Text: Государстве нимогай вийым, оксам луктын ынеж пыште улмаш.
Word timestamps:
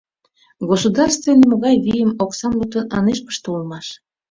Государстве 0.69 1.31
нимогай 1.39 1.75
вийым, 1.85 2.11
оксам 2.23 2.53
луктын 2.59 2.85
ынеж 2.97 3.19
пыште 3.25 3.47
улмаш. 3.55 3.87